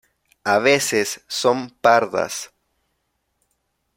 A 0.43 0.57
veces 0.57 1.23
son 1.27 1.69
pardas. 1.69 2.51